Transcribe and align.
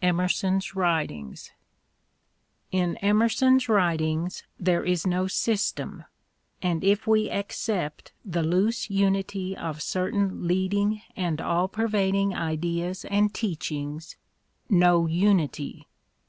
EMERSON'S 0.00 0.76
WRITINGS 0.76 1.50
IN 2.70 2.96
Emerson's 2.98 3.68
writings 3.68 4.44
there 4.56 4.84
is 4.84 5.04
no 5.08 5.26
system, 5.26 6.04
and 6.62 6.84
if 6.84 7.08
we 7.08 7.28
except 7.28 8.12
the 8.24 8.44
loose 8.44 8.90
unity 8.90 9.56
of 9.56 9.82
certain 9.82 10.46
leading 10.46 11.02
and 11.16 11.40
all 11.40 11.66
pervading 11.66 12.32
ideas 12.32 13.04
and 13.06 13.34
teach 13.34 13.72
ings, 13.72 14.16
no 14.70 15.08
unity. 15.08 15.88